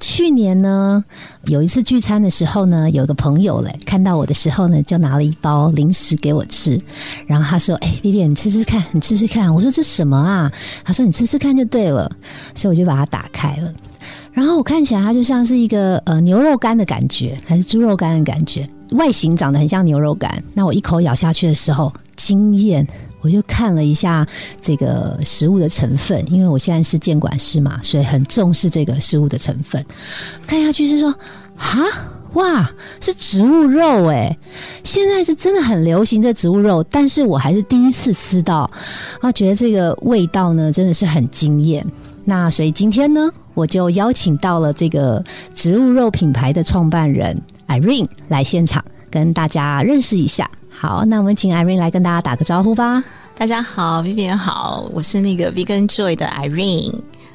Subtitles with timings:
[0.00, 1.04] 去年呢，
[1.44, 6.80] 有一次聚餐的时候呢，有个朋友嘞，看到我的时候呢，就拿了一包零食给我吃，
[7.26, 10.50] 然后他说：“哎，B B，你吃吃看，你吃吃看。”我说：“这什么啊？”
[10.84, 12.10] 他说：“你吃吃看就对了。”
[12.56, 13.72] 所以我就把它打开了，
[14.32, 20.42] 然后我看起来它就像是一个呃牛肉干的感觉，还是猪肉干的感觉，外形长得很像牛肉干。
[20.54, 22.86] 那我一口咬下去的时候，惊艳。
[23.20, 24.26] 我就看了一下
[24.60, 29.84] 这个食物的成分，因为我现在是监管师嘛，所以很重视这个食物的成分。
[30.46, 31.10] 看下去是说，
[31.56, 31.76] 啊，
[32.32, 32.70] 哇，
[33.00, 34.36] 是植物肉哎！
[34.84, 38.70] 现在是真的很流行这植物肉，但是我还是第一次吃到，
[39.20, 41.84] 啊，觉得这个味道呢真的是很惊艳。
[42.24, 45.22] 那所以今天呢，我就邀请到了这个
[45.54, 50.48] 植物肉品牌的创办人 Irene 来现场，跟大家认识一下。
[50.82, 53.04] 好，那我们请 Irene 来跟大家打个招呼吧。
[53.36, 56.94] 大家好，Vivian 好，我是那个 Vegan Joy 的 Irene。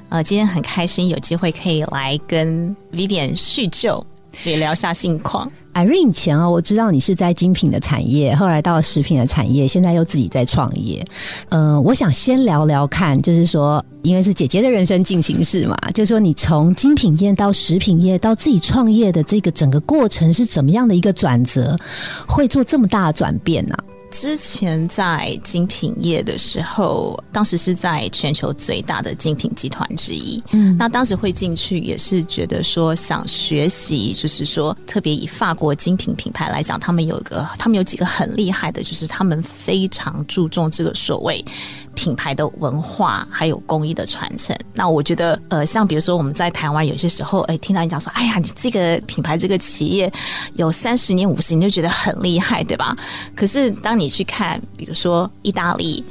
[0.09, 4.03] 呃，今天很开心有机会可以来跟 Vivian 叙旧，
[4.43, 5.49] 也聊下近况。
[5.73, 11.05] Irene 以前啊，我知道你是在精品的产业，后来到食品的产业，现在又自己在创业。
[11.49, 21.77] 嗯，我想先聊聊看，就是说，因为是姐姐的人生进行式嘛，就是说你从精品业到食品业到自己创业的这个整个过程是怎么样的一个转折，
[22.25, 23.75] 会做这么大的转变呢？
[24.17, 30.41] 之前在精品业的时候，当时是在全球最大的精品集团之一。
[30.53, 41.43] 嗯，那当时会进去也是觉得说想学习，就是说特别以法国精品品牌来讲，他们有一个，他们有几个很厉害的，就是他们非常注重这个所谓。
[41.95, 50.11] 品牌的文化还有工艺的传承，那我觉得，呃，像比如说我们在台湾有些时候，哎，听到你讲说，哎呀，你这个品牌这个企业
[50.53, 52.95] 有三十年、五十年，就觉得很厉害，对吧？
[53.35, 56.03] 可是当你去看，比如说意大利。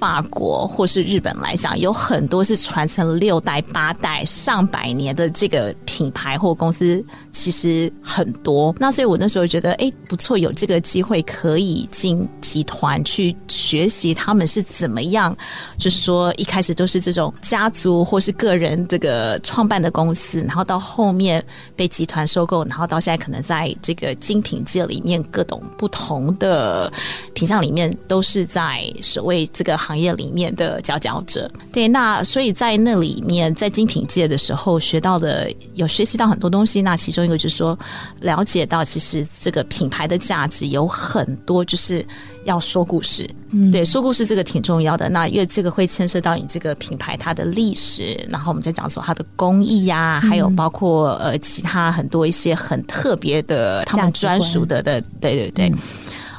[0.00, 8.74] 法国或是日本来讲，有很多是传承六代、八代、上百年的这个品牌或公司，其实很多。
[8.78, 15.34] 那所以我那时候觉得，哎，不错，有这个机会可以进集团去学习他们是怎么样，
[15.78, 21.42] 就是说一开始都是这种家族或是个人这个创办的公司，然后到后面
[21.74, 26.92] 被集团收购，然后到现在可能在这个精品界里面各种不同的
[27.32, 30.02] 品相里面，都是在所谓这个行。
[30.02, 36.82] 业里面的佼佼者，对，那所以在那里面，在精品界的时候学到的，有学习到很多东西。
[36.82, 37.78] 那其中一个就是说，
[38.20, 42.04] 了解到其实这个品牌的价值有很多，就是
[42.44, 43.28] 要说故事。
[43.50, 45.08] 嗯，对，说故事这个挺重要的。
[45.08, 55.72] 那因为这个会牵涉到你这个品牌它的历史，然后我们再讲说它的工艺呀，还有包括呃其他很多一些很特别的他们专属的的，对对对。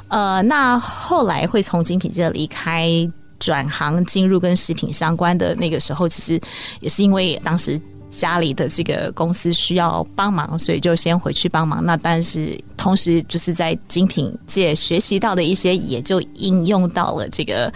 [0.08, 3.10] 呃，那后来会从精品界离开。
[3.40, 6.40] 转行进入跟食品相关的那个时候，其实
[6.80, 7.78] 也是因为当时
[8.16, 11.84] 家里的这个公司需要帮忙，所以就先回去帮忙。
[11.84, 17.72] 那但是同时就是在精品界学习到的一些，也就应用到了这个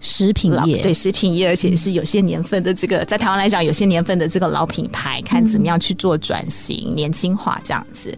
[0.00, 8.16] 食品业，对食品业，而且是有些年份的这个，在台湾来讲，有些年份的这个老品牌，看怎么样去做转型、年轻化这样子。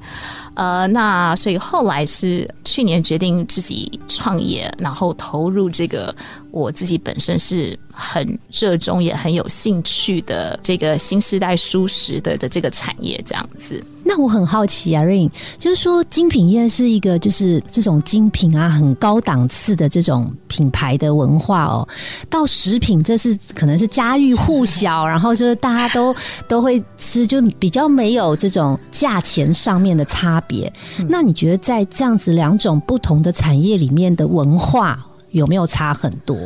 [0.54, 6.14] 呃，那所以后来是去年决定自己创业，然后投入这个
[6.50, 13.82] 我自己本身是很热衷也很有兴趣的这个新时代舒适的的这个产业这样子。
[14.14, 21.88] 那我很好奇啊，Rain，就是说精品业是一个就是这种精品啊，很高档次的这种品牌的文化哦。
[22.28, 26.14] 到食品，这是可能是家喻户晓，然后就是大家都
[26.46, 30.70] 都会吃，就比较没有这种价钱上面的差别。
[31.08, 36.36] 那你觉得在这样子两种不同的产业里面的文化有没有差很多？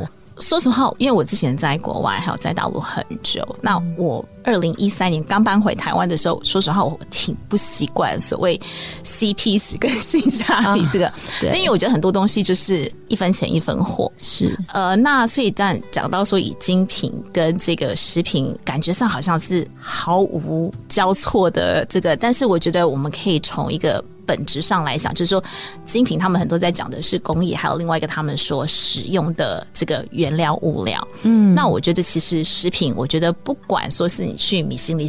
[0.40, 8.60] 说实话，因为我之前在国外还有在大陆很久，那我二零一三年刚搬回台湾的时候，说实话我挺不习惯所谓
[9.04, 24.04] CP 值跟性价比这个，对因为我觉得很多东西就是一分钱一分货，是呃，那所以但讲到说以精品跟这个食品，感觉上好像是毫无交错的这个，但是我觉得我们可以从一个。
[24.26, 25.42] 本质上来讲，就是说，
[25.86, 31.08] 精品他们很多在讲的是工艺，还有另外一个他们所使用的这个原料物料。
[31.22, 35.08] 嗯，那我觉得其实食品，我觉得不管说是你去米其林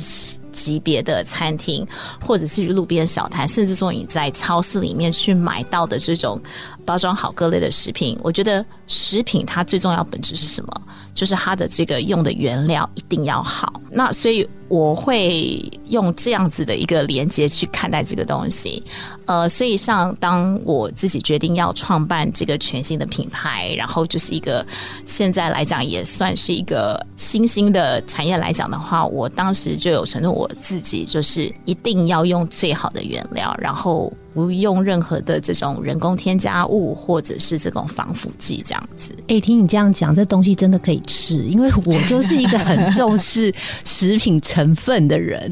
[0.53, 1.85] 级别的餐厅，
[2.19, 6.41] 或者是路边小摊，甚至说你在超市里面去买到的这种
[6.87, 10.81] 包装好各类的食品，我觉得食品它最重要本质是什么？
[11.13, 13.81] 就是它的这个用的原料一定要好。
[13.91, 18.81] 那所以我会用这样子的一个连接去看待这个东西。
[19.25, 24.65] 呃，所以像当我自己决定要创办这个全新的品牌，然后就是一个
[25.05, 39.11] 现在来讲也算是一个新兴的产业来讲的话，我当时就有承诺我自己，就是一定要用最好的原料，然后不用任何的这种人工添加物或者是这种防腐剂这样子。
[39.29, 43.51] 哎，听你这样讲，这东西真的可以吃，因为我就是一个很重视
[43.83, 45.51] 食品成分的人。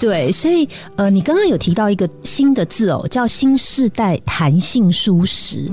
[0.00, 3.06] 对，所以呃，你刚刚有提到一个新的字哦。
[3.08, 5.70] 叫新世代弹性舒适，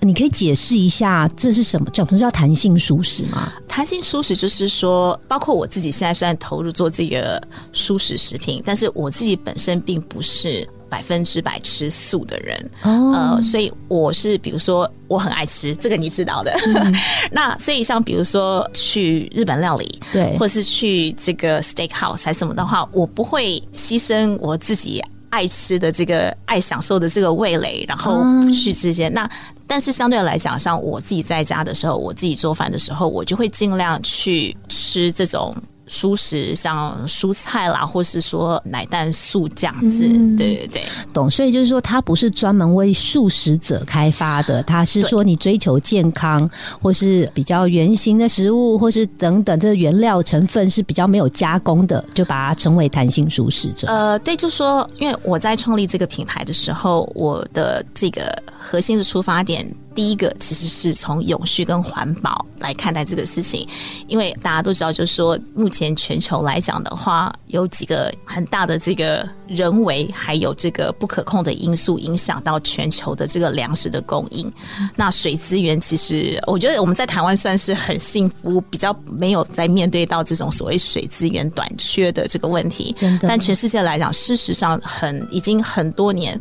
[0.00, 1.90] 你可以解释一下这是什么？
[1.90, 3.52] 叫不是叫弹性舒适吗？
[3.68, 7.38] 弹性舒适就是说，包括我自己现在虽然投入做这个
[7.74, 16.56] 舒适食品，但是我自己本身并不是百分之百吃素的人，呃，所以我是比如说我很爱吃这个，你知道的。
[17.30, 25.02] 那所以像比如说去日本料理，对，或者是去这个 steak house 还是什么的话，我不会牺牲我自己。
[25.30, 29.30] 爱吃的这个爱享受的这个味蕾，然后去这些那，
[29.66, 35.54] 但是相对来讲，像我自己在家的时候，我自己做饭的时候，我就会尽量去吃这种。
[35.88, 40.82] 蔬食像蔬菜啦，或是说奶蛋素这样子，对对对，
[41.12, 41.30] 懂。
[41.30, 46.48] 所以就是说，它不是专门为素食者开发的，它是说你追求健康，
[46.80, 53.88] 或是比较原形的食物，或是等等，这原料成分是比较没有加工的，就把它称为弹性素食者。
[53.88, 59.66] 呃，对，就说因为我在创立这个品牌的时候，我的这个核心的出发点。
[59.98, 63.66] 第一个其实是从永续跟环保来看待这个事情，
[64.06, 74.52] 因为大家都知道，就是说目前全球来讲的话，有几个很大的这个人为还有这个不可控的因素影响到全球的这个粮食的供应。
[74.94, 82.94] 那水资源其实，我觉得我们在台湾算是很幸福，比较没有在面对到这种所谓水资源短缺的这个问题。
[82.96, 86.38] 真的，但全世界来讲，事实上很已经很多年，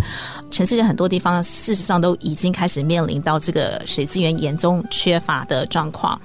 [0.51, 3.39] 全世界很多地方事实上都已经开始面临到。
[3.47, 6.19] 这个水资源严重缺乏的状况。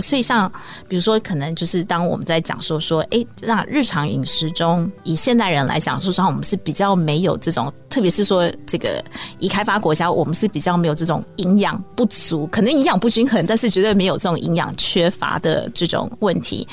[0.00, 0.50] 所以，像
[0.88, 9.02] 比如说，可能就是当我们在讲说说，哎，那日常饮食中，以现代人来讲，说实话，我们是比较没有这种，特别是说这个
[9.38, 16.66] 以开发国家，我们是比较没有这种营养不足，可能营养不均衡，但是绝对没有这种营养缺乏的这种问题。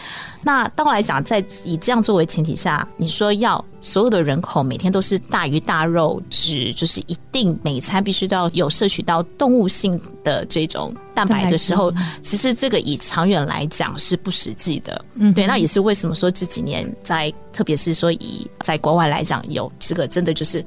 [0.44, 20.64] 那当来讲，在以这样作为前提下，你说要所有的人口每天都是大鱼大肉，只就是一定每餐必须都要有摄取到动物性的这种蛋白的时候，其实这个以长远来讲是不实际的，嗯，对，那也是为什么说这几年在，特别是说以在国外来讲，有这个真的就是。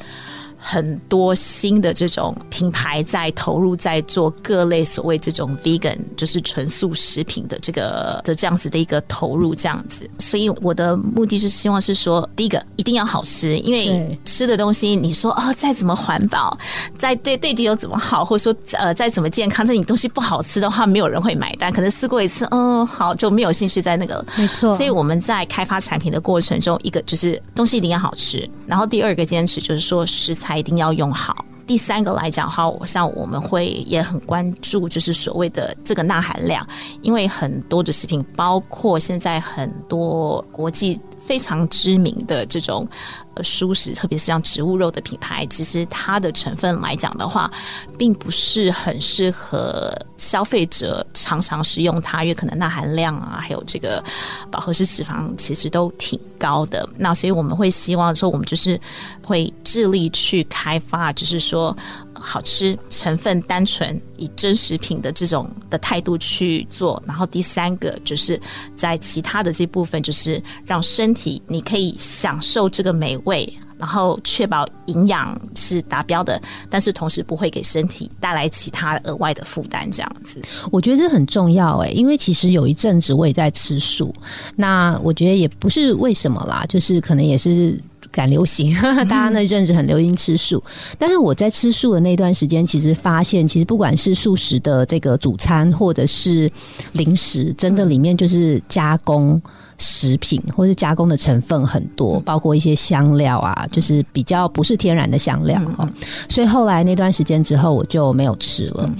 [0.58, 10.08] 很多新的这种品牌在投入，在做各类所谓这种 vegan，就是纯素食品的这个的这样子的一个投入，这样子。
[10.18, 16.56] 所以我的目的是希望是说，第一个一定要好吃，因为吃的东西，你说哦，再怎么环保，
[16.98, 21.72] 再对对地球怎么好，或者说呃再怎么健康，这你东西不好吃的话，没有人会买单。
[21.72, 24.24] 可能试过一次，嗯，好就没有兴趣在那个。
[24.36, 24.72] 没错。
[24.72, 30.55] 所以我们在开发产品的过程中，一个就是东西一定要好吃，然后第二个坚持就是说食材。
[30.58, 31.44] 一定要用好。
[31.66, 36.64] 第三个来讲哈，像我们会也很关注，就是所谓的这个钠含量，
[37.02, 40.96] 因为很多的食品，包括现在很多国际
[41.26, 42.86] 非常知名的这种
[43.34, 47.50] 呃蔬食，特别是像植物肉的品牌，其实它的成分来讲的话，
[47.98, 54.02] 并不是很适合消费者常常食用它，因为可能钠含量啊，还有这个
[54.50, 56.88] 饱和式脂肪其实都挺高的。
[56.96, 58.80] 那所以我们会希望说，我们就是
[59.22, 61.76] 会致力去开发，就是说。
[62.20, 67.02] 好吃，成分单纯，以真食品的这种的态度去做。
[67.06, 68.40] 然后第三个就是
[68.76, 79.90] 在其他的这部分，就是让身体你可以享受这个美味，然后确保营养是达标的，但是同时不会给身体带来其他额外的负担。
[79.90, 84.14] 这样子，我觉得这很重要哎，因为其实有一阵子我也在吃素，
[84.54, 87.80] 那我觉得也不是为什么啦，就是可能也是。
[88.10, 88.74] 赶流行，
[89.08, 90.62] 大家那阵子很流行吃素，
[90.98, 96.50] 但是我在吃素的那段时间，其实发现，其实不管是素食的这个主餐，或者是
[96.92, 99.40] 零食，真的里面就是加工
[99.78, 105.88] 食品，或是加工的成分很多，包括一些香料啊，就是比较不是天然的香料哦。
[106.28, 108.90] 所以后来那段时间之后，我就没有吃了。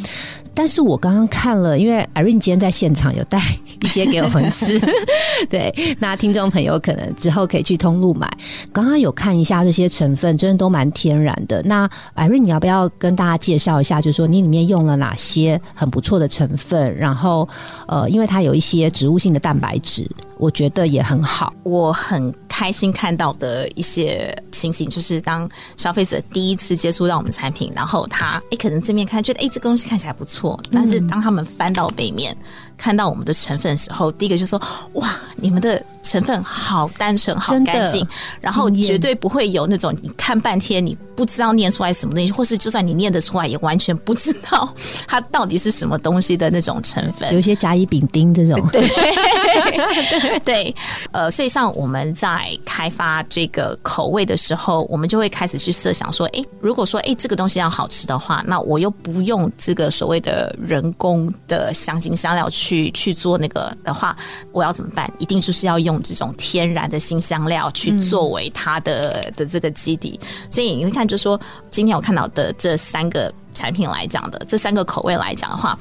[0.55, 3.39] 但是我刚刚看了，因为 Irene 今天在现场有带
[3.81, 4.79] 一些给我们吃，
[5.49, 8.31] 对，那听众朋友可能之后可以去通路买。
[8.73, 11.63] 刚刚有看一下这些成分，真的都蛮天然的。
[11.63, 16.97] 那 Irene，你要不要跟大家介绍一下，就是说你里面用了哪些很不错的成分？
[16.97, 17.49] 然后，
[17.87, 20.09] 呃，因为它有一些植物性的蛋白质。
[20.39, 32.37] 我觉得也很好，我很开心看到的一些情形，就是当消费者第一次接触到我们产品，然后他哎可能正面看觉得哎这个东西看起来不错，但是当他们翻到背面
[32.77, 34.61] 看到我们的成分的时候，第一个就说
[34.95, 38.07] 哇你们的成分好单纯好干净，
[38.41, 44.69] 然后绝对不会有那种你看半天你不知道念出来什么东西，或是就算你念得出来也完全不知道
[45.07, 48.67] 它到底是什么东西的那种成分，有一些甲乙丙丁这种。
[48.69, 48.87] 对。
[50.45, 50.75] 对，
[51.13, 64.17] 呃，所以像我们在开发这个口味的时候，我们就会开始去设想说，哎，如果说哎这个东西要好吃的话，那我又不用这个所谓的人工的香精香料去去去做那个的话，
[64.53, 65.09] 我要怎么办？
[65.19, 70.19] 一定就是要用这种天然的新香料去作为它的的这个基底。
[70.51, 75.77] 所以你会看，就说今天我看到的这三个产品来讲的，这三个口味来讲的话。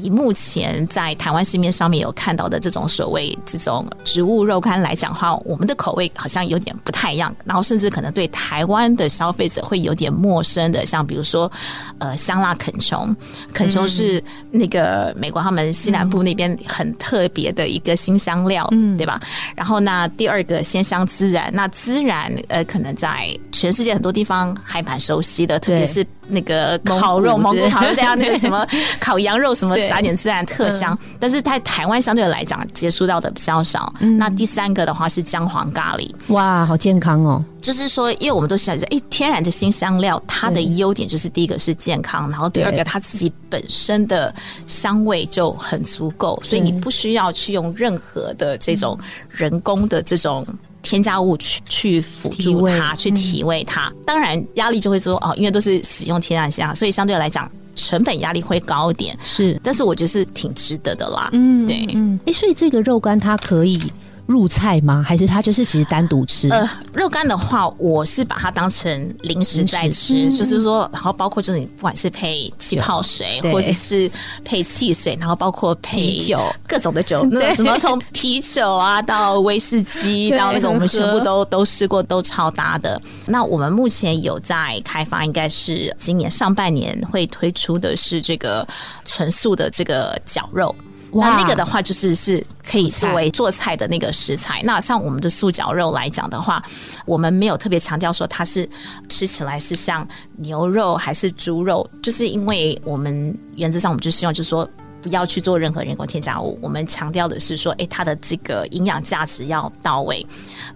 [0.00, 11.50] 以目前在台湾市面上面有看到的这种所谓这种植物肉干来讲的话，我们的口味好像有点不太一样，然后甚至可能对台湾的消费者会有点陌生的，像比如说
[11.98, 13.12] 呃香辣肯琼，
[13.52, 19.20] 肯琼是那个美国他们西南部那边很特别的一个新香料，嗯，对吧？
[19.56, 26.06] 然后那第二个鲜香孜然，那孜然呃可能在全世界很多地方还蛮熟悉的，特别是。
[26.28, 28.66] 那个烤肉，蒙古烤肉，样那个什么
[29.00, 30.96] 烤羊肉，什么撒点孜然特香。
[31.18, 33.92] 但是在台湾相对来讲接触到的比较少。
[34.18, 37.42] 那第三个的话是姜黄咖喱，哇，好健康哦！
[37.60, 44.32] 就是说，因为我们都想着，哎，天然的新香料，它的优点就是第一个是健康，然后第二个它自己本身的
[44.66, 50.46] 香味就很足够，所以你不需要去用任何的这种人工的这种。
[50.82, 59.16] 添加物去去辅助它，去提味它，当然压力就会说哦，因为都是使用天然香，所以相对来讲成本压力会高一点。
[59.24, 61.28] 是，但是我觉得是挺值得的啦。
[61.32, 63.80] 嗯，对，嗯，哎，所以这个肉干它可以。
[64.28, 65.02] 入菜吗？
[65.02, 66.50] 还是它就是其实单独吃？
[66.50, 74.08] 呃，肉干的话，我是把它当成零食在吃，就是说，然后包括就是你不管是配气泡水，或者是
[74.44, 83.00] 配汽水，然后包括配酒，各种的酒， 那什么从啤酒啊到威士忌 到那个，我们全部都都试过，都超搭的。
[83.24, 88.68] 那我们目前有在开发，应该是今年上半年会推出的是这个
[89.06, 90.74] 纯素的这个绞肉。
[91.12, 94.62] 那那个的话，就是是可以作为做菜的那个食材。
[94.64, 96.62] 那像我们的素绞肉来讲的话，
[97.06, 98.68] 我们没有特别强调说它是
[99.08, 104.68] 吃起来是像牛肉还是猪肉，就是因为我们原则上我们就希望就是说。
[105.00, 106.58] 不要去做任何人工添加物。
[106.60, 110.26] 我们强调的是说，哎，它的这个营养价值要到位。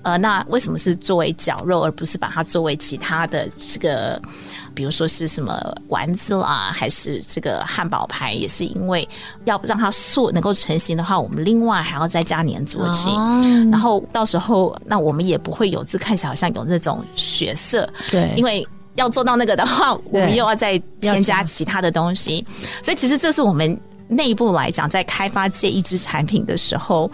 [0.02, 4.20] 呃，那为什么是作为绞肉，而不是把它作为其他的这个，
[4.74, 8.32] 比如说是什么丸子啦，还是这个汉堡排？
[8.32, 9.08] 也是因为
[9.44, 13.10] 要让它素能够成型的话，我们另外还要再加粘着剂。
[13.70, 17.88] 然后到时候，那我们也不会有这看起来好像有那种血色。
[18.10, 22.44] 对，因为要做到那个的话，我们又要再添加其他的东西。
[22.82, 23.78] 所以其实这是我们。
[24.12, 27.10] 内部来讲，在开发这一支产品的时候，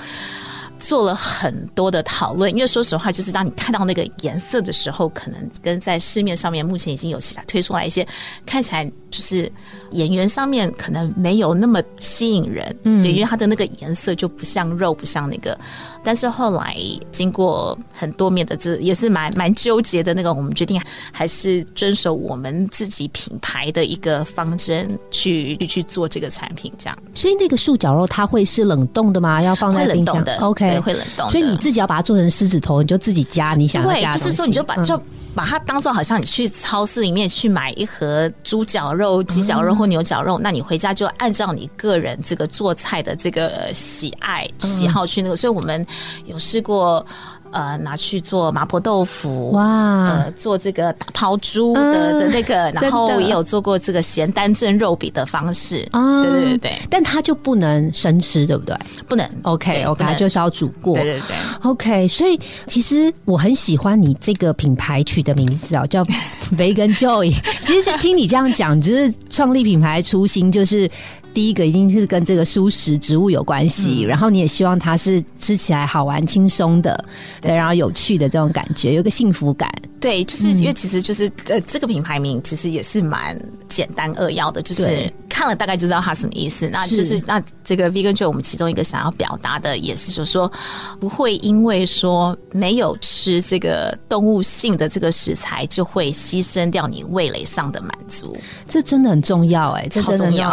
[0.79, 2.51] 做了很多的讨论。
[2.53, 8.07] 因为说实话，就是当你看到那个颜色的时候，可能跟在市面上面目前已经有其他推出来一些
[8.47, 8.91] 看起来。
[9.11, 9.51] 就是
[9.93, 15.59] 演员上面可能没有那么吸引人，嗯，对，因为它的那个颜色就不像肉，不像那个。
[16.05, 16.77] 但是后来
[17.11, 20.79] 经过很多面的这也是蛮蛮纠结的那个，我们决定
[21.11, 26.99] 还是遵守我们自己品牌的一个方针去去做这个产品，这样。
[27.15, 29.43] 所以那个素绞肉它会是冷冻的吗？
[29.43, 31.29] 要放在冷冻的？OK，会冷冻。
[31.31, 35.01] 所以你自己要把它做成狮子头，你就自己加你想加就是说你就把就。
[35.35, 45.37] 把它当做好像你去超市里面去买一盒猪脚肉、鸡脚肉或牛脚肉，那你回家就按照你个人这个做菜的这个喜爱喜好去那个。
[45.37, 45.87] 所以我们
[46.25, 47.07] 有试过。
[47.51, 58.77] 呃，拿去做麻婆豆腐哇，呃，做这个打抛猪的的那个，然后也有做过这个咸丹蒸肉饼的方式啊，对对对对，但它就不能生吃，对不对？
[59.07, 62.09] 不能，OK OK，它就是要煮过，对对对，OK。
[62.09, 66.05] 所以其实我很喜欢你这个品牌取的名字啊，叫
[66.57, 67.35] Vegan Joy。
[67.61, 70.89] 其实就听你这样讲，就是创立品牌初心就是。
[71.35, 77.05] 第一个一定是跟这个蔬食植物有关系，然后你也希望它是吃起来好玩、轻松的，
[77.41, 79.71] 对，然后有趣的这种感觉，有个幸福感。
[80.01, 83.39] 对，就是因为其实就是呃，这个品牌名其实也是蛮
[83.69, 85.13] 简单扼要的，就是。
[85.29, 86.69] 看了大概就知道它什么意思。
[86.69, 90.51] 那就是那这个 vegan 就我们其中一个想要表达的，也是就是说
[90.99, 98.37] 不会因为说没有吃这个动物性的这个食材，就会牺牲掉你味蕾上的满足。
[98.67, 100.53] 这真的很重要哎，这真的重要。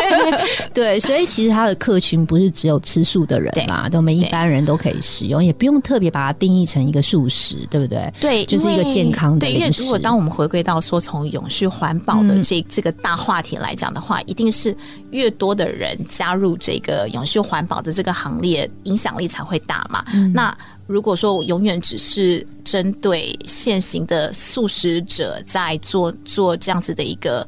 [0.72, 8.10] 对，所以其实它的客群不是只有吃素的人啦，我们一般人都可以使用，也不用特别把它定义成一个素食，对不对？
[8.18, 9.40] 对，就是一个健康的。
[9.40, 14.76] 对，因为如果当我们回归到说从永续环保的这这个大话题来讲的话，一定是
[15.10, 20.04] 越多的人加入这个永续环保的这个行列，影响力才会大嘛。
[20.32, 20.56] 那
[20.86, 27.44] 如果说我永远只是针对现行的素食者在做做这样子的一个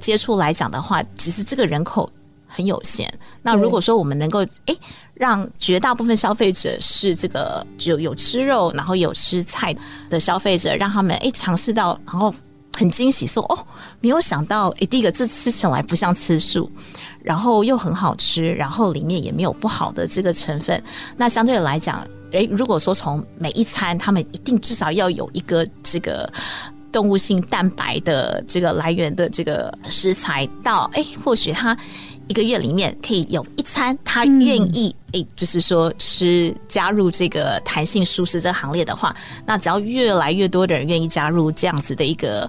[0.00, 2.10] 接触来讲的话，其实这个人口
[2.48, 3.12] 很有限。
[3.42, 4.76] 那如果说我们能够诶。
[5.18, 9.74] 让绝大部分消费者是这个有有吃肉，然后有吃菜
[10.08, 12.32] 的消费者，让他们诶尝试到，然后
[12.72, 13.58] 很惊喜，说哦，
[13.98, 16.70] 没有想到诶，第一个这吃起来不像吃素，
[17.20, 20.80] 然后又很好吃，然后里面也没有不好的这个成分。
[21.16, 26.32] 那相对来讲，诶，如果说从每一餐他们一定至少要有一个这个
[26.92, 31.76] 动物性蛋白的这个来源的这个食材，到诶，或许他。
[32.28, 39.14] 一个月里面可以有一餐，他愿意诶，就是说吃加入这个弹性舒适这行列的话，
[39.46, 42.48] 那只要越来越多的人愿意加入这样子的一个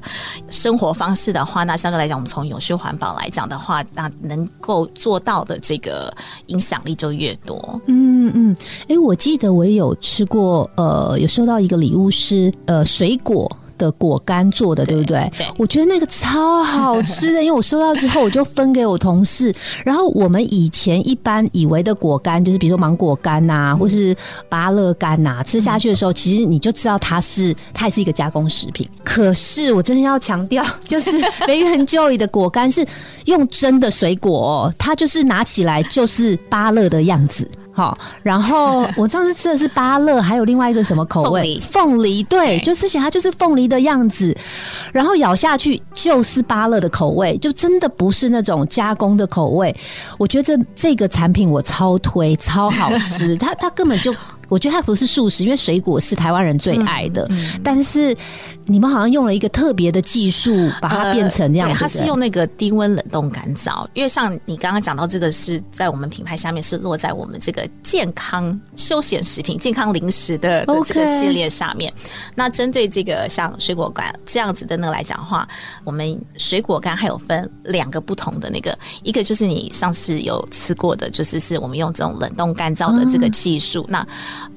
[0.50, 6.14] 生活方式的话，那相对来讲，我们从永续环保来讲的话，那能够做到的这个
[6.48, 7.82] 影响力就越多。
[7.88, 8.56] 嗯嗯，
[8.90, 13.50] 诶，我记得我有吃过，呃，有收到一个礼物是呃水果。
[13.80, 15.28] 的果干做的，对不对？
[15.36, 19.52] 对，我觉得那个超好吃的，因为我收到之后，我就分给我同事。
[19.84, 24.16] 然后我们以前一般以为的果干，就是比如说芒果干呐，或是
[24.48, 28.88] 芭乐干呐，吃下去的时候，其实你就知道它是它也是一个加工食品。
[29.04, 31.12] 可是我真的要强调，就是
[31.48, 32.86] 梅根 Joy 的果干是
[33.26, 37.50] 用真的水果，它就是拿起来就是芭乐的样子。
[37.80, 41.58] 好，然后我上次吃的是芭乐，还有另外一个什么口味？
[41.62, 44.36] 凤梨，对，就吃起来它就是凤梨的样子，
[44.92, 49.74] 然后咬下去就是芭乐的口味，就真的不是那种加工的口味。
[50.18, 54.14] 我觉得这这个产品我超推，超好吃， 它它根本就。
[54.50, 57.30] 我觉得它不是素食，因为水果是台湾人最爱的。
[57.64, 58.18] 但是
[58.70, 61.74] 你们好像用了一个特别的技术，把它变成这样。
[61.74, 63.88] 它是用那个低温冷冻干燥。
[63.96, 71.92] 因为像你刚刚讲到这个，是在我们品牌下面是落在我们这个健康休闲食品、健康零食的这个系列下面。
[72.36, 75.48] 那针对这个像水果干这样子的那个来讲的话，
[75.84, 83.84] 我们水果干还有分两个不同的那个，一个就是你上次有吃过的，就是是我们用这种冷冻干燥的这个技术。
[83.90, 84.06] 那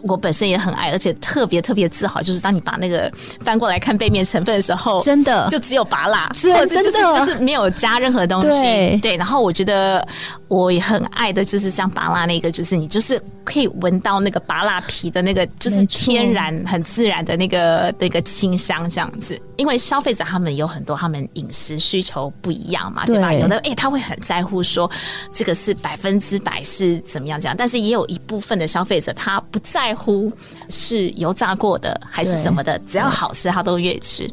[0.02, 8.96] 我本身也很爱，而且特别特别自豪，就是当你把那个翻过来看背面成分的时候，真的就只有拔蜡，真的就是没有加任何东西。
[9.00, 10.04] 对，然后我觉得
[10.48, 19.40] 我也很爱的，就是像拔蜡那个，就是你就是可以闻到那个拔蜡皮的那个，就是天然很自然的那个那个清香这样子。
[19.56, 23.32] 因为消费者他们有很多他们饮食需求不一样嘛，对吧？
[23.32, 24.90] 有的哎，他会很在乎说
[25.32, 30.32] 这个是百分之百是怎么样这样，但是也有一部分的消费者他不在乎
[30.68, 34.30] 是油炸过的还是什么的，只要好吃他都愿意吃。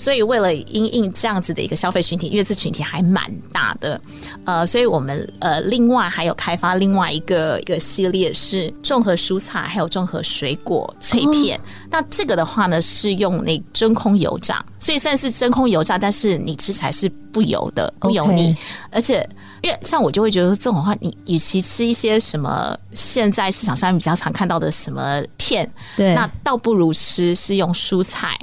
[0.00, 4.00] 所以为了因应这样子的一个消费群体，因为这群体还蛮大的，
[4.44, 11.60] 呃，所以我们呃另外还有开发另外一个一个系列是综合蔬菜还有综合水果脆片。
[11.90, 18.56] 那这个的话呢是用那真空油炸，所以算是真空油炸，但是你吃起来是不油的，不油腻。
[18.92, 19.28] 而且
[19.62, 28.38] 因为像我就会觉得这种话，你与其吃一些什么现在市场上面比较常看到的什么片，对，那倒不如吃是用蔬菜。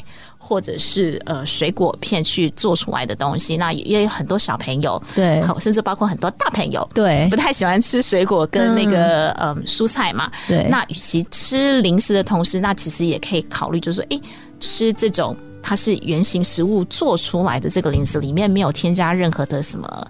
[0.48, 10.68] 或者是呃水果片去做出来的东西，那也有很多小朋友，对，甚至包括很多大朋友，对，不太喜欢吃水果跟那个呃蔬菜嘛，对。
[10.70, 14.22] 那与其吃零食的同时，那其实也可以考虑，就是说，哎，
[14.60, 15.36] 吃这种。
[15.68, 20.08] 它是原型食物做出来的这个零食，里面没有添加任何的什么，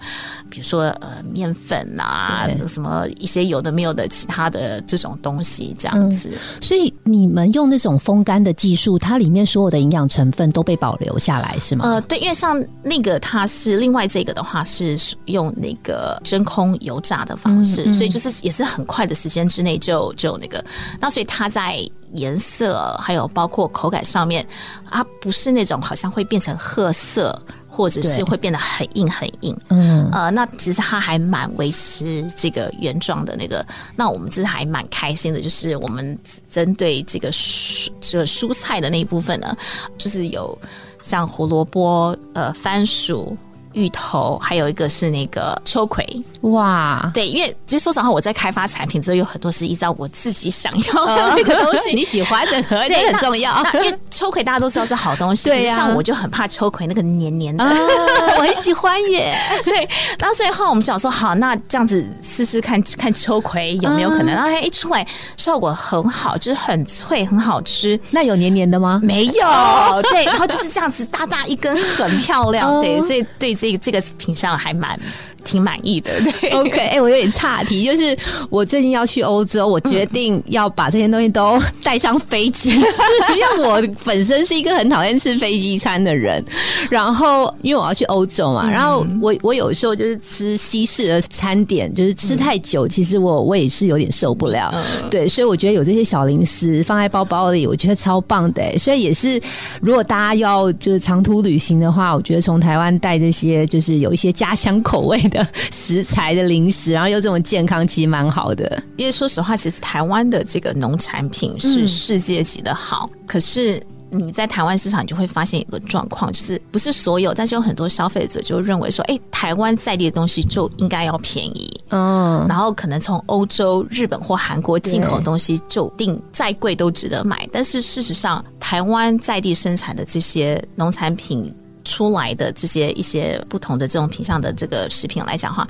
[0.55, 6.31] 比如说呃面粉啊，什么一些有的没有的其他的这种东西这样子。
[6.61, 11.83] 所以你们用那种风干的技术，它里面所有的营养成分都被保留下来是吗？
[11.85, 20.63] 呃，对，因为像那个它是另外这个的话是用那个真空油炸的方式，所以就是也是很快的时间之内就就那个，
[21.01, 21.85] 那所以它在。
[22.13, 24.45] 颜色还有包括口感上面，
[24.89, 27.37] 它不是那种好像会变成褐色，
[27.75, 29.55] 或者是会变得很硬很硬。
[29.67, 33.65] 嗯，呃，那其实它还蛮维持这个原状的那个。
[33.95, 36.17] 那我们这还蛮开心的，就是我们
[36.49, 39.55] 针对这个蔬这个蔬菜的那一部分呢，
[39.97, 40.57] 就是有
[41.01, 43.37] 像胡萝卜、呃番薯。
[43.75, 46.03] 芋头，还有一个是那个秋葵。
[46.41, 53.63] 哇，对，因为其实说实话，我在开发产品之后，有很多是依照我自己想要的那个东西， 你喜欢的，这很重要。
[53.73, 55.75] 因为秋葵大家都知道是好东西，对呀。
[55.75, 59.35] 像我就很怕秋葵那个黏黏的，我很喜欢耶。
[59.65, 59.87] 对，
[60.19, 67.99] 那最后我们讲说，好，那这样子试试看看秋葵有没有可能，然后一出来效果很好，就是很脆，很好吃。
[68.11, 69.01] 那有黏黏的吗？
[69.03, 72.81] 没有，对，然后就是这样子大大一根，很漂亮。
[72.81, 74.99] 对，所以对这这个这个品相还蛮。
[75.45, 76.49] 挺满意的，对。
[76.49, 78.17] OK，哎，我有点岔题，就是
[78.49, 86.43] 我最近要去欧洲，我决定要把这些东西都带上飞机，因为我本身是一个很讨厌吃飞机餐的人。
[86.89, 94.73] 然后，因为我要去欧洲嘛，然后我我有时候就是吃西式的餐点，就是吃太久，其实我我也是有点受不了。
[95.11, 98.77] 对，所以我觉得有这些小零食放在包包里，我觉得超棒的。
[98.79, 99.39] 所以也是，
[99.81, 105.34] 如果大家要就是长途旅行的话，我觉得从台湾带这些就是有一些家乡口味的。
[105.71, 108.81] 食材的零食，然后又这么健康，其实蛮好的。
[108.97, 113.09] 因为说实话，其实台湾的这个农产品是世界级的好。
[113.25, 121.69] 可是你在台湾市场，你就会发现一个状况，就是不是所有，但是有很多消费者就认为说，哎，台湾在地的东西就应该要便宜。
[121.89, 127.47] 嗯，然后可能从欧洲、日本或韩国进口的东西，就定再贵都值得买。
[127.51, 131.53] 但是事实上，台湾在地生产的这些农产品。
[131.85, 135.65] 出来的这些一些不同的这种品相的这个食品来讲话，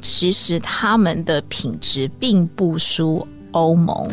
[0.00, 3.26] 其实他们的品质并不输。
[3.54, 4.06] 欧盟、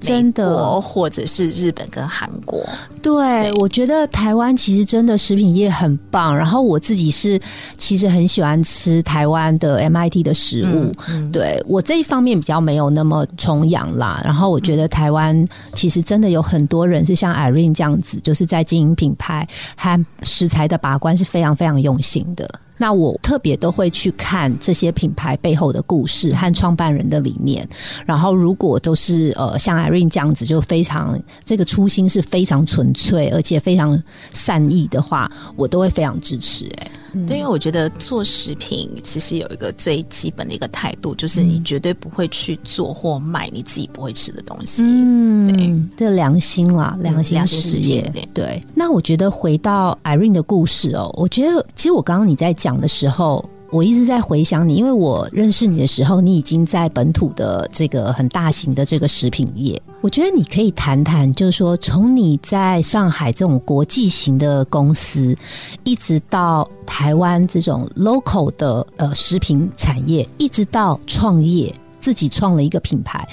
[0.00, 2.64] 真的，或者是日本跟韩国，
[3.02, 6.36] 对我觉得台湾其实真的食品业很棒。
[6.36, 7.40] 然后我自己是
[7.78, 10.92] 其实很喜欢吃台湾的 MIT 的食物，
[11.30, 14.20] 对我这一方面比较没有那么崇洋啦。
[14.24, 22.48] 然后我觉得台湾其实真的有很多人是像 Irene 这样子，就是在经营品牌和食材的把关是非常非常用心的。
[22.76, 27.66] 那我特别都会去看这些品牌背后的故事和创办人的理念，
[28.04, 34.00] 然后如果都是呃像艾瑞这样子，就非常这个初心是非常纯粹而且非常
[34.32, 36.66] 善意的话，我都会非常支持。
[36.78, 36.90] 哎。
[37.26, 44.82] 对，因为我觉得做食品其实有一个最基本的一个态度，就是你绝对不会去做或卖你自己不会吃的东西。
[44.84, 48.10] 嗯，对，这良心啦，良心事业。
[48.34, 53.44] 对，那我觉得回到 Irene 的故事哦，我觉得其实我刚刚你在讲的时候。
[53.72, 59.78] 我一直在回想你，因为我认识你的时候，你已经在本土的这个很大型的这个食品业。
[60.06, 65.36] 我觉得你可以谈谈，就是说从你在上海这种国际型的公司，
[65.82, 73.26] 一直到台湾这种 local 的呃食品产业，一直到创业自己创了一个品牌，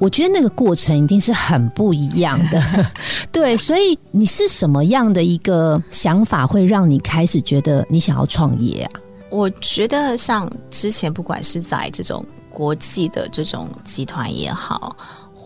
[0.00, 2.60] 我觉得那个过程一定是很不一样的。
[3.30, 8.90] 对，所以你是什么样的一个想法，会让你开始觉得你想要创业啊？
[9.30, 14.96] 我觉得像之前不管是在这种国际的这种集团也好，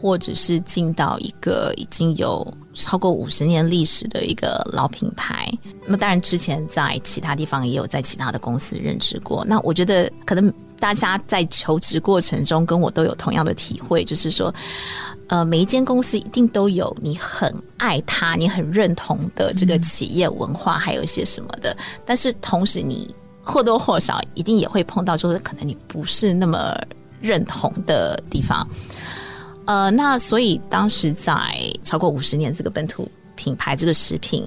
[0.00, 5.52] 或者是进到一个已经有超过五十年历史的一个老品牌，
[5.86, 9.44] 那当然之前在其他地方也有在其他的公司任职过。
[9.44, 14.54] 那我觉得可能大家在求职过程中跟我都有同样的体会，就是说，
[15.26, 23.14] 呃，每一间公司一定都有你很爱他、你很认同的这个企业文化，还有一些什么的，但是同时你。
[23.42, 26.76] 或多或少一定也会碰到，就是可能你不是那么
[27.22, 28.68] 认同的地方。
[29.70, 31.32] 呃，那所以当时在
[31.84, 34.44] 超过五十年这个本土品牌这个食品，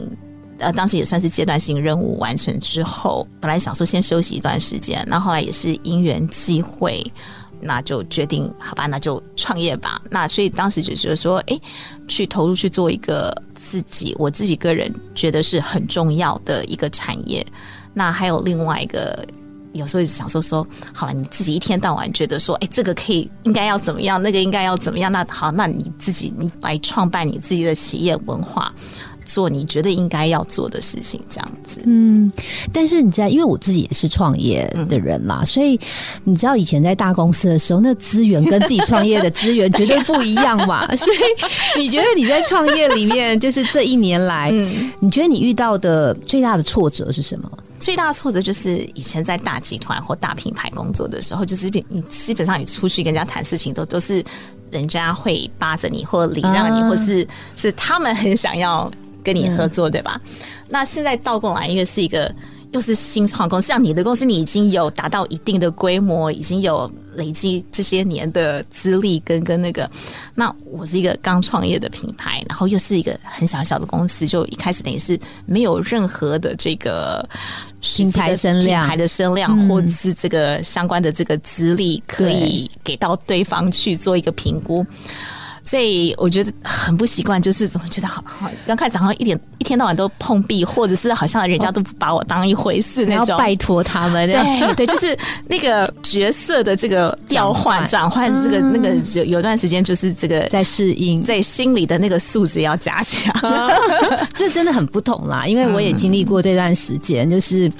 [0.57, 7.01] 呃，当时也算是阶段性任务完成之后，本来想说先休息一段时间，那后来也是因缘际会，
[7.61, 10.01] 那就决定好吧，那就创业吧。
[10.09, 11.57] 那所以当时就觉得说，哎，
[12.05, 17.47] 去投入去做一个自己我自己个人觉得是很重要的一个产业。
[17.93, 19.25] 那还有另外一个，
[19.73, 28.73] 有时候想说说，好了，你自己一天到晚觉得说，哎，这个可以应该要怎么样，那个应该要怎么样，那好，那你自己你来创办你自己的企业文化。
[29.33, 31.81] 做你觉得应该要做的事情，这样子。
[31.85, 32.31] 嗯，
[32.71, 35.79] 但是你在，因为我自己也是创业的人啦，所以
[36.23, 40.85] 你知道以前在大公司的时候，那资源跟自己创业的资源绝对不一样嘛。
[40.95, 41.17] 所以
[41.79, 44.51] 你觉得你在创业里面，就是这一年来，
[44.99, 47.49] 你觉得你遇到的最大的挫折是什么？
[47.79, 54.23] 最大的挫折就是以前在大集团或大品牌工作的时候，就是你基本上你出去跟人家谈事情，都都是
[54.71, 58.89] 人家会扒着你，或礼让你，或是是他们很想要。
[59.23, 60.19] 跟你合作对吧？
[60.69, 62.33] 那现在倒过来，因为是一个
[62.71, 69.89] 又是新创公司，像你的公司，你已经有达到一定的规模，已经有累积这些年的资历跟跟那个。
[70.33, 77.23] 那我是一个刚创业的品牌，然后又是一个很小小的公司，就一开始等于是没有任何的这个
[77.79, 84.83] 品牌声量、品牌的声量，或者是这个相关的这个资历，可以给到对方去做一个评估。
[85.63, 88.23] 所以我觉得很不习惯，就是怎么觉得好，
[88.65, 94.29] 刚开始好像一点一天到晚都碰壁，或者是好像人家都不把我当一回事那种，拜托他们。
[94.29, 103.33] 对 对，就是那个角色的这个调换、转换，这个那个有有段时间就是这个在适应，在心里的那个素质要加强，
[104.33, 105.47] 这真的很不同啦。
[105.47, 107.71] 因为我也经历过这段时间，就是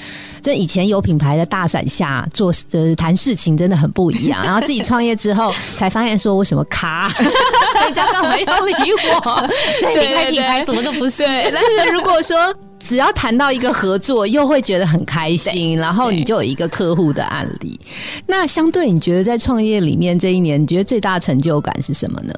[0.43, 7.09] 这以前有品牌的大伞下做的谈事情真的很不一样，然后自己创业之后才发现说我什么咖。
[7.85, 9.47] 人家干嘛要理我？
[9.81, 11.23] 对，开品牌什么都不是。
[11.25, 17.79] 但是如果说只要谈到一个合作，又会觉得很开心， 然后你就有一个客户的案例。
[18.27, 22.33] 那相对，你觉得在创业里面这一年，你觉得最大成就感是什么呢？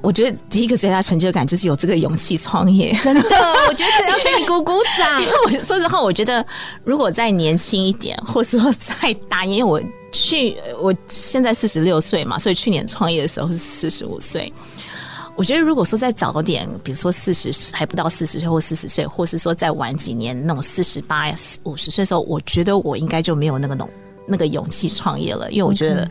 [0.00, 2.92] 我觉得第一个最大成就感就是有这个勇气创业。
[3.02, 3.20] 真的，
[3.68, 5.20] 我觉得要给你鼓鼓掌。
[5.22, 6.44] 因为我说实话，我觉得
[6.84, 9.82] 如果再年轻一点，或者说再大，因为我。
[10.10, 14.50] 去，我现在四十六岁嘛，所以去年创业的时候是四十五岁。
[15.36, 21.30] 我觉得如果说再早点，比如说四十还不到四十岁或四十岁，或是说再晚几年那种四十八、
[21.64, 23.90] 五十岁的时候，我觉得我应该就没有那个勇
[24.28, 26.08] 那个勇气创业了，因为我觉得，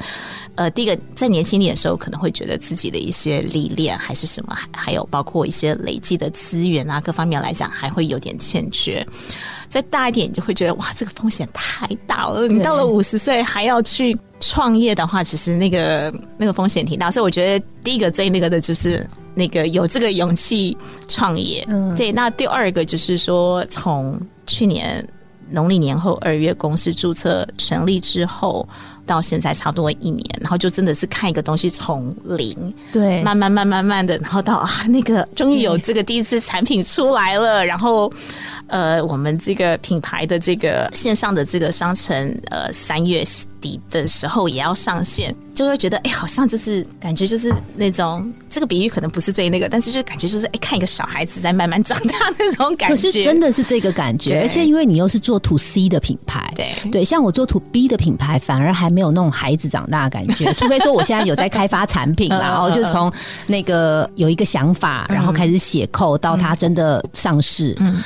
[0.55, 9.05] 呃，第一个在年轻点的时候，可能会觉得自己的一些历练还是什么，还还有包括一些累积的资源啊，各方面来讲，还会有点欠缺。
[9.69, 12.47] 再大一点，你就会觉得哇，这个风险太大了。
[12.47, 17.11] 你到了五十岁还要去创业的话，其实那个那个风险挺大。
[17.11, 20.75] 所以我觉得第一个最那个的就是那个有这个勇气
[21.09, 21.65] 创业。
[21.67, 22.13] 嗯，对。
[22.13, 25.05] 那第二个就是说，从去年
[25.49, 28.67] 农历年后二月公司注册成立之后。
[29.07, 38.11] 到现在差不多一年，然后就真的是看一个东西从零，对，慢慢慢慢慢的，然后到啊，那个终于有这个第一次产品出来了，然后
[38.67, 43.23] 呃，我们这个品牌的这个线上的这个商城，呃，三月
[43.61, 45.35] 底的时候也要上线。
[45.53, 52.95] 就会觉得哎，好像就是感觉就是那种这个比喻可能不是最那个，但是就感觉就是哎，看一个小孩子在慢慢长大那种感觉。
[52.95, 60.53] 可是真的是这个感觉，而且因为你又是做 to C 的品牌，对对，像我做 to B 的品牌，反而还没有那种孩子长大的感觉。
[60.53, 63.11] 除非说我现在有在开发产品，然后就从
[63.47, 67.75] 那个有一个想法，然后开始写扣到它真的上市。
[67.79, 67.99] 嗯，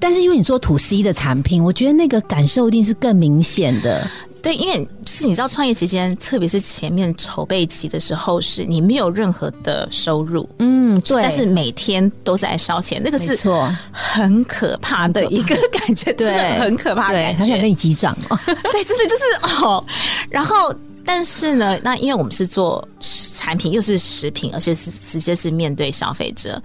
[0.00, 4.04] 但是因为你做 to C 的产品，我觉得那个感受一定是更明显的。
[4.42, 18.38] 对，因为就是你知道，创业期间，特别是前面筹备期的时候，是你没有任何的收入，嗯，对，但是每天都在烧钱，那个是错，很可怕的一个感觉，对，很可怕， 的感觉，他想跟你击掌哦，
[18.72, 19.84] 对，真的就是哦，
[20.30, 20.74] 然后。
[21.02, 26.62] 但是呢，那因为我们是做产品，又是食品，而且是直接是面对消费者，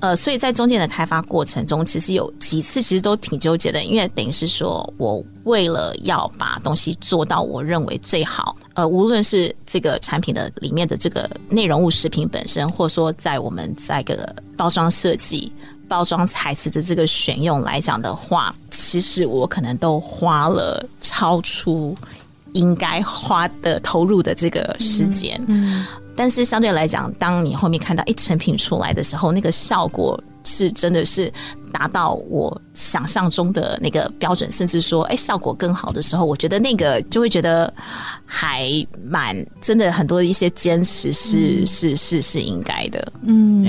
[0.00, 15.50] 呃，所以在中间的开发过程中，其实有几次其实都挺纠结的，因为等于是说我为了要把东西做到我认为最好，呃，无论是这个产品的里面的这个内容物食品本身，或者说在我们在个包装设计、
[15.88, 21.96] 包装材质的这个选用来讲的话，其实我可能都花了超出。
[22.52, 25.84] 应该花的投入的这个时间，嗯，
[26.16, 31.32] 但是相对来讲，当你后面看到一成品出来的时候，那个效果是真的是
[31.72, 37.72] 达到我想象中的那个标准，甚至说，哎，效果更好的时候，我觉得那个就会觉得。
[38.26, 43.12] 还蛮真的，很多一些坚持是是是是应该的。
[43.22, 43.64] 嗯，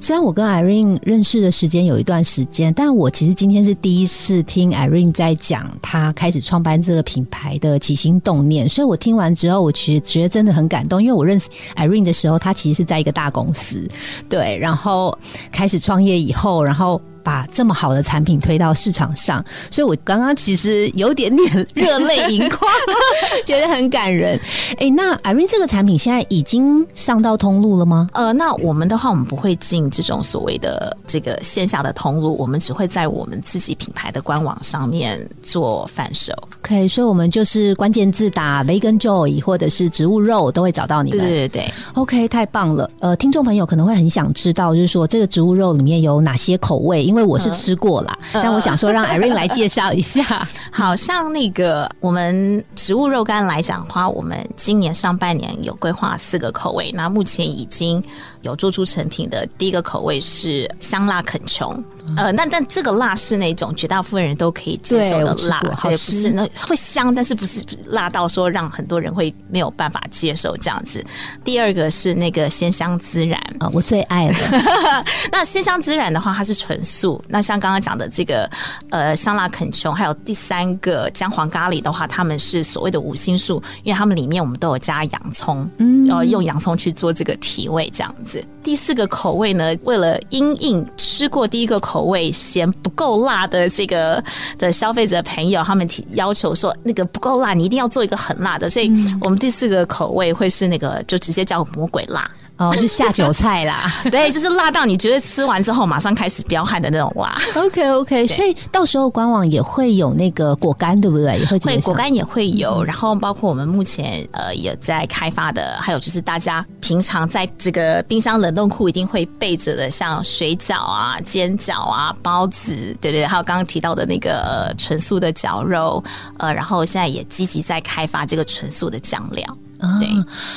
[0.00, 11.02] 虽然我跟 Irene 认识的时间有一段时间，但我其实今天是第一次听 Irene 在讲她开始创办这个品牌的起心动念，所以我听完之后，我其实觉得真的很感动。
[11.02, 13.86] 因为我认识 Irene 的时候，她其实是在一个大公司，
[14.28, 15.16] 对，然后
[15.50, 17.00] 开始创业以后，然后。
[17.22, 22.70] 把这么好的产品推到市场上，所以我刚刚其实有点点热泪盈眶，
[23.44, 24.38] 觉得很感人。
[24.78, 28.08] 哎，那 Irene 这个产品现在已经上到通路了吗？
[28.12, 36.32] 呃，那我们的话，我们不会进这种所谓的这个线下的通路，我们只会在我们自己品牌的官网上面做贩售。
[36.60, 41.20] OK，所以我们就是关键字打 Vegan Joy 或者是植物肉，都会找到你们。
[41.20, 42.90] 对对对，OK，太棒了。
[43.00, 50.22] 呃，听众朋友可能会很想知道，就是说这个植物肉里面有哪些口味，因为我是吃过啦，但我想说让 Irene 来介绍一下。
[50.70, 58.02] 好像那个我们植物肉干来讲的话，我们今年上半年有规划四个口味，那目前已经
[58.42, 61.82] 有做出成品的第一个口味是香辣肯琼。
[62.16, 71.04] 呃，那但这个辣是那种绝大部分人都可以接受的辣，对，不是那会香，但是不是辣到说让很多人会没有办法接受这样子。
[71.44, 74.36] 第二个是那个鲜香孜然啊，我最爱了。
[75.30, 77.22] 那鲜香孜然的话，它是纯素。
[77.28, 78.48] 那像刚刚讲的这个
[78.90, 88.44] 呃香辣肯琼，还有第三个姜黄咖喱的话，他们是所谓的五星素，因为他们里面我们都有加洋葱，嗯，然后用洋葱去做这个提味这样子。
[88.62, 94.22] 第四个口味呢，为了因应吃过第一个口味嫌不够辣的这个
[94.58, 102.30] 的消费者朋友，他们提要求说那个不够辣，你一定要做一个很辣的，所以我们第四个口味会是那个就直接叫魔鬼辣。
[102.58, 107.34] 哦，就下酒菜啦， 对，就是辣到你觉得吃完之后马上开始飙汗的那种哇。
[107.54, 111.38] OK OK，所以到时候官网也会有那个果干，对不对？
[111.38, 126.02] 也会会果干也会有，然后包括我们目前呃也在开发的，还有就是大家平常在这个冰箱冷冻库一定会备着的，像水饺啊、煎饺啊、包子，对对，还有刚刚提到的那个纯素的绞肉，
[126.38, 129.46] 呃，然后现在也积极在开发这个纯素的酱料。
[129.78, 130.00] 啊，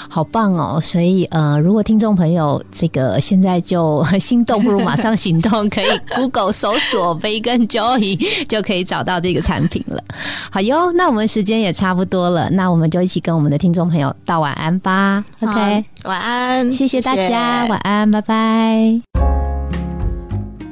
[0.10, 0.80] 好棒哦！
[0.82, 10.04] 所以呃，如果听众朋友这个现在就心动，不如马上行动，可以 Google 搜索 Vegan Joy 就可以找到这个产品了。
[10.52, 15.24] 好哟，那我们时间也差不多了，那我们就一起跟我们的听众朋友道晚安吧。
[15.42, 19.02] OK，晚安，谢谢大家，晚安，拜拜。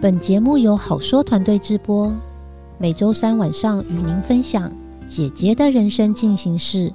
[0.02, 2.12] 本节目由好说团队直播，
[2.78, 4.72] 每周三晚上与您分享
[5.08, 6.92] 姐姐的人生进行式。